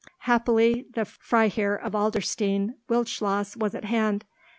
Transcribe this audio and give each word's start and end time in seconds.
Happily 0.25 0.87
the 0.95 1.05
Freiherr 1.05 1.75
of 1.75 1.93
Adlerstein 1.93 2.73
Wildschloss 2.89 3.55
was 3.55 3.75
at 3.75 3.85
hand. 3.85 4.25